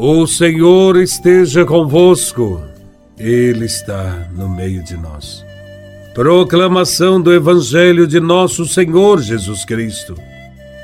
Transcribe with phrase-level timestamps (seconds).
[0.00, 2.62] O Senhor esteja convosco,
[3.18, 5.44] Ele está no meio de nós.
[6.14, 10.14] Proclamação do Evangelho de Nosso Senhor Jesus Cristo,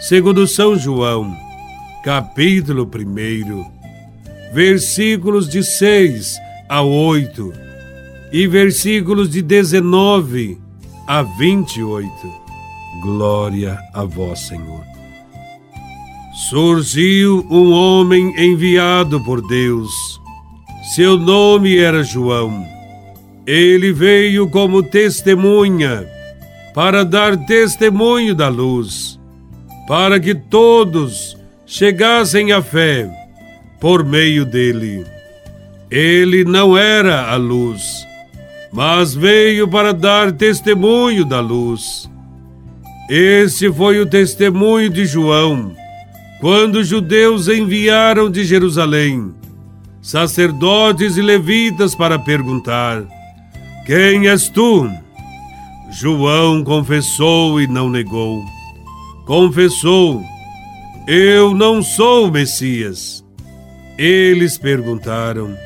[0.01, 1.33] segundo São João,
[2.03, 6.37] capítulo 1, versículos de 6
[6.69, 7.53] a 8
[8.33, 10.61] e versículos de 19
[11.07, 12.11] a 28.
[13.01, 14.94] Glória a Vós, Senhor
[16.35, 20.21] surgiu um homem enviado por Deus.
[20.93, 22.67] Seu nome era João.
[23.47, 26.09] Ele veio como testemunha
[26.75, 29.21] para dar testemunho da luz,
[29.87, 33.09] para que todos chegassem à fé
[33.81, 35.07] por meio dele.
[35.89, 38.05] Ele não era a luz,
[38.73, 42.11] mas veio para dar testemunho da luz.
[43.09, 45.84] Esse foi o testemunho de João
[46.45, 49.35] quando os judeus enviaram de Jerusalém
[50.03, 53.03] sacerdotes e levitas para perguntar:
[53.87, 54.87] Quem és tu?
[55.91, 58.45] João confessou e não negou.
[59.25, 60.23] Confessou:
[61.09, 63.25] Eu não sou o Messias.
[63.97, 65.57] Eles perguntaram: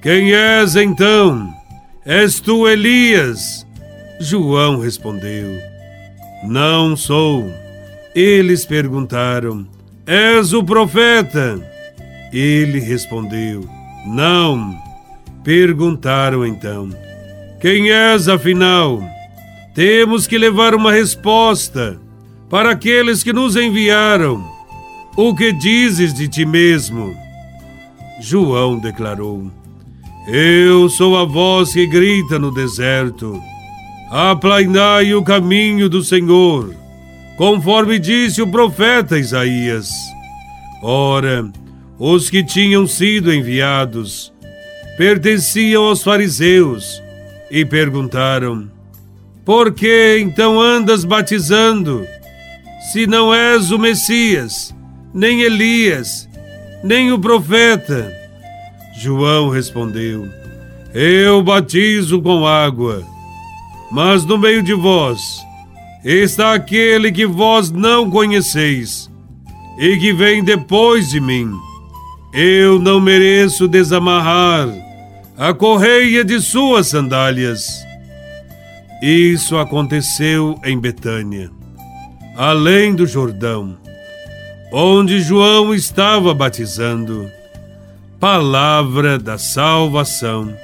[0.00, 1.52] Quem és então?
[2.06, 3.66] És tu Elias?
[4.18, 5.60] João respondeu:
[6.44, 7.44] Não sou.
[8.14, 9.73] Eles perguntaram:
[10.06, 11.58] És o profeta?
[12.30, 13.66] Ele respondeu:
[14.06, 14.76] Não.
[15.42, 16.90] Perguntaram então:
[17.58, 19.02] Quem és afinal?
[19.74, 21.98] Temos que levar uma resposta
[22.50, 24.44] para aqueles que nos enviaram.
[25.16, 27.16] O que dizes de ti mesmo?
[28.20, 29.50] João declarou:
[30.28, 33.40] Eu sou a voz que grita no deserto.
[34.10, 36.83] Aplainai o caminho do Senhor
[37.36, 39.90] conforme disse o profeta Isaías.
[40.82, 41.50] Ora,
[41.98, 44.32] os que tinham sido enviados
[44.96, 47.02] pertenciam aos fariseus
[47.50, 48.70] e perguntaram:
[49.44, 52.06] Por que então andas batizando,
[52.92, 54.74] se não és o Messias,
[55.12, 56.28] nem Elias,
[56.82, 58.12] nem o profeta?
[58.96, 60.28] João respondeu:
[60.92, 63.02] Eu batizo com água,
[63.90, 65.44] mas no meio de vós
[66.04, 69.10] está aquele que vós não conheceis
[69.78, 71.50] e que vem depois de mim.
[72.32, 74.68] Eu não mereço desamarrar
[75.36, 77.84] a correia de suas sandálias.
[79.02, 81.50] Isso aconteceu em Betânia,
[82.36, 83.76] além do Jordão,
[84.72, 87.30] onde João estava batizando.
[88.20, 90.54] Palavra da salvação,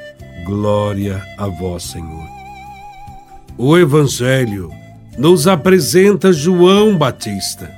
[0.44, 2.28] glória a vós, Senhor.
[3.58, 4.70] O Evangelho
[5.18, 7.70] nos apresenta João Batista,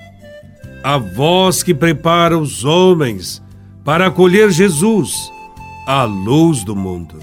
[0.82, 3.42] a voz que prepara os homens
[3.84, 5.30] para acolher Jesus,
[5.86, 7.18] a luz do mundo.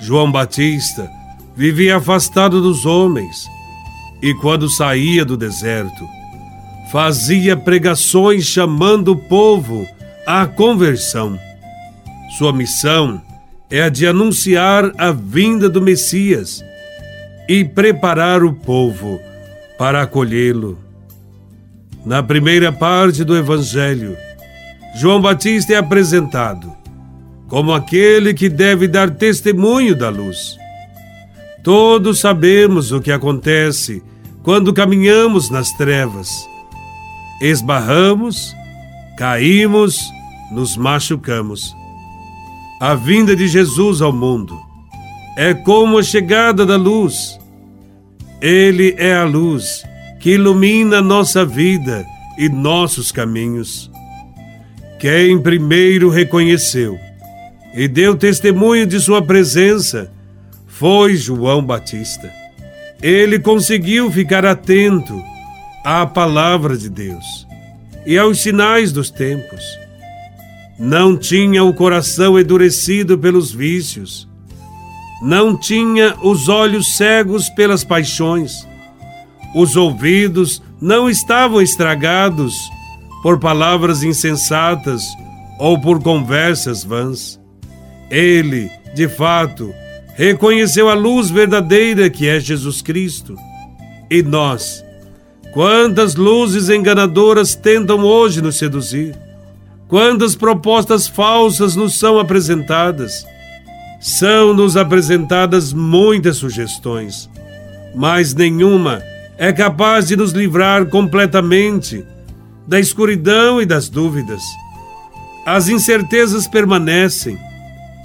[0.00, 1.08] João Batista
[1.56, 3.46] vivia afastado dos homens
[4.22, 6.08] e, quando saía do deserto,
[6.90, 9.86] fazia pregações chamando o povo
[10.26, 11.38] à conversão.
[12.38, 13.20] Sua missão
[13.70, 16.62] é a de anunciar a vinda do Messias
[17.48, 19.20] e preparar o povo
[19.78, 20.78] para acolhê-lo.
[22.04, 24.16] Na primeira parte do Evangelho,
[24.96, 26.72] João Batista é apresentado
[27.48, 30.56] como aquele que deve dar testemunho da luz.
[31.62, 34.02] Todos sabemos o que acontece
[34.42, 36.28] quando caminhamos nas trevas.
[37.40, 38.54] Esbarramos,
[39.16, 39.98] caímos,
[40.52, 41.74] nos machucamos.
[42.80, 44.73] A vinda de Jesus ao mundo
[45.36, 47.38] é como a chegada da luz.
[48.40, 49.84] Ele é a luz
[50.20, 52.04] que ilumina nossa vida
[52.38, 53.90] e nossos caminhos.
[54.98, 56.98] Quem primeiro reconheceu
[57.74, 60.10] e deu testemunho de sua presença
[60.66, 62.30] foi João Batista.
[63.02, 65.20] Ele conseguiu ficar atento
[65.84, 67.46] à palavra de Deus
[68.06, 69.62] e aos sinais dos tempos.
[70.78, 74.28] Não tinha o coração endurecido pelos vícios
[75.22, 78.66] não tinha os olhos cegos pelas paixões,
[79.54, 82.54] os ouvidos não estavam estragados
[83.22, 85.02] por palavras insensatas
[85.58, 87.40] ou por conversas vãs.
[88.10, 89.72] Ele, de fato,
[90.14, 93.36] reconheceu a luz verdadeira que é Jesus Cristo.
[94.10, 94.84] E nós,
[95.52, 99.16] quantas luzes enganadoras tentam hoje nos seduzir?
[99.88, 103.24] Quantas propostas falsas nos são apresentadas?
[104.00, 107.30] São-nos apresentadas muitas sugestões,
[107.94, 109.02] mas nenhuma
[109.38, 112.04] é capaz de nos livrar completamente
[112.66, 114.42] da escuridão e das dúvidas.
[115.46, 117.38] As incertezas permanecem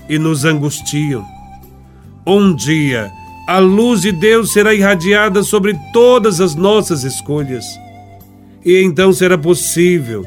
[0.09, 1.25] e nos angustiam.
[2.25, 3.11] Um dia,
[3.47, 7.65] a luz de Deus será irradiada sobre todas as nossas escolhas.
[8.65, 10.25] E então será possível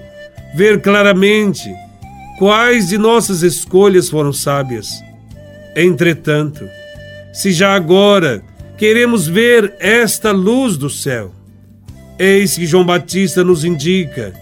[0.55, 1.73] ver claramente
[2.39, 5.03] quais de nossas escolhas foram sábias.
[5.75, 6.69] Entretanto,
[7.33, 8.43] se já agora
[8.77, 11.33] queremos ver esta luz do céu,
[12.19, 14.33] eis que João Batista nos indica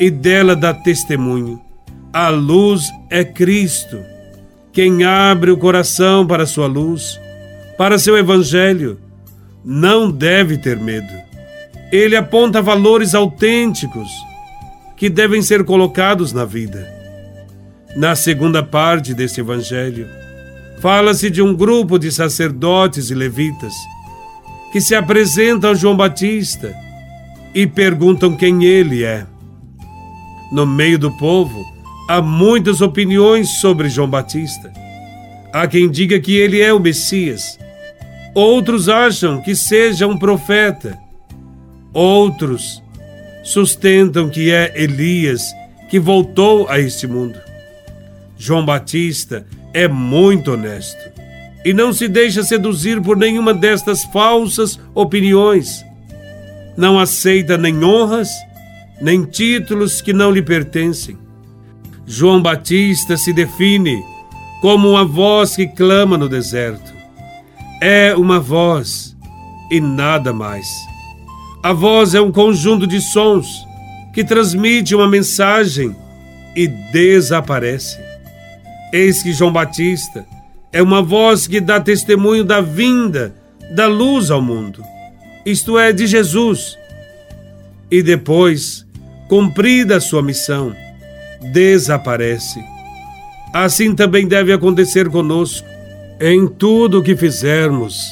[0.00, 1.60] e dela dá testemunho.
[2.12, 3.98] A luz é Cristo.
[4.72, 7.18] Quem abre o coração para sua luz,
[7.76, 8.98] para seu evangelho,
[9.64, 11.12] não deve ter medo.
[11.90, 14.08] Ele aponta valores autênticos
[14.96, 16.86] que devem ser colocados na vida.
[17.96, 20.06] Na segunda parte deste evangelho,
[20.80, 23.74] fala-se de um grupo de sacerdotes e levitas
[24.72, 26.74] que se apresentam a João Batista
[27.54, 29.26] e perguntam quem ele é.
[30.52, 31.64] No meio do povo,
[32.08, 34.72] há muitas opiniões sobre João Batista.
[35.52, 37.58] Há quem diga que ele é o Messias.
[38.34, 40.98] Outros acham que seja um profeta.
[41.92, 42.82] Outros
[43.42, 45.42] sustentam que é Elias
[45.88, 47.38] que voltou a este mundo.
[48.36, 51.18] João Batista é muito honesto
[51.64, 55.84] e não se deixa seduzir por nenhuma destas falsas opiniões.
[56.76, 58.30] Não aceita nem honras,
[59.00, 61.18] nem títulos que não lhe pertencem.
[62.06, 64.02] João Batista se define
[64.60, 66.92] como uma voz que clama no deserto.
[67.82, 69.16] É uma voz
[69.70, 70.66] e nada mais.
[71.62, 73.46] A voz é um conjunto de sons
[74.14, 75.94] que transmite uma mensagem
[76.56, 78.07] e desaparece.
[78.92, 80.26] Eis que João Batista
[80.72, 83.34] é uma voz que dá testemunho da vinda
[83.74, 84.82] da luz ao mundo,
[85.44, 86.76] isto é, de Jesus.
[87.90, 88.86] E depois,
[89.28, 90.74] cumprida a sua missão,
[91.52, 92.62] desaparece.
[93.52, 95.66] Assim também deve acontecer conosco.
[96.20, 98.02] Em tudo o que fizermos,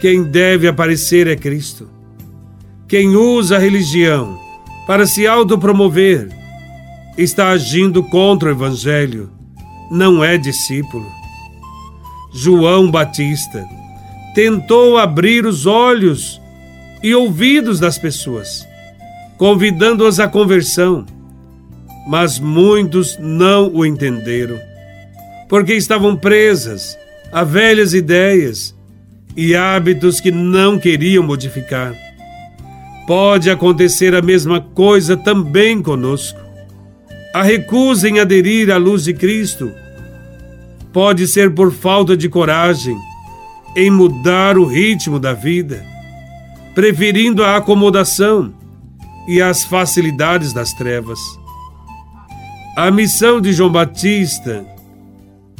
[0.00, 1.90] quem deve aparecer é Cristo.
[2.86, 4.38] Quem usa a religião
[4.86, 6.28] para se autopromover
[7.18, 9.30] está agindo contra o Evangelho,
[9.90, 11.06] não é discípulo.
[12.32, 13.66] João Batista
[14.34, 16.40] tentou abrir os olhos
[17.02, 18.66] e ouvidos das pessoas,
[19.36, 21.04] convidando-as à conversão
[22.06, 24.58] mas muitos não o entenderam,
[25.48, 26.98] porque estavam presas
[27.32, 28.74] a velhas ideias
[29.36, 31.94] e hábitos que não queriam modificar.
[33.06, 36.38] Pode acontecer a mesma coisa também conosco.
[37.32, 39.72] A recusa em aderir à luz de Cristo
[40.92, 42.96] pode ser por falta de coragem
[43.76, 45.86] em mudar o ritmo da vida,
[46.74, 48.52] preferindo a acomodação
[49.28, 51.20] e as facilidades das trevas.
[52.76, 54.66] A missão de João Batista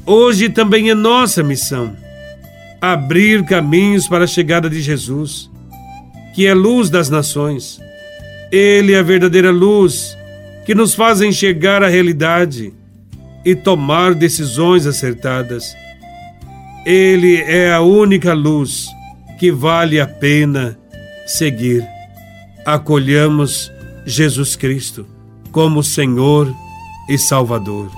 [0.04, 1.96] hoje também é nossa missão.
[2.80, 5.48] Abrir caminhos para a chegada de Jesus,
[6.34, 7.78] que é luz das nações.
[8.50, 10.18] Ele é a verdadeira luz
[10.70, 12.72] que nos faz enxergar a realidade
[13.44, 15.76] e tomar decisões acertadas.
[16.86, 18.86] Ele é a única luz
[19.40, 20.78] que vale a pena
[21.26, 21.84] seguir.
[22.64, 23.72] Acolhamos
[24.06, 25.08] Jesus Cristo
[25.50, 26.54] como Senhor
[27.08, 27.90] e Salvador.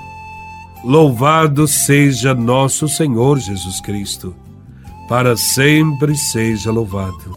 [0.82, 4.34] Louvado seja nosso Senhor Jesus Cristo,
[5.10, 7.36] para sempre seja louvado.